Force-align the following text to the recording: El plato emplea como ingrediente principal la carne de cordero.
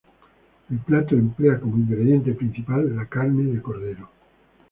El 0.71 0.79
plato 0.79 1.13
emplea 1.13 1.59
como 1.59 1.77
ingrediente 1.77 2.33
principal 2.33 2.95
la 2.95 3.05
carne 3.05 3.43
de 3.53 3.61
cordero. 3.61 4.09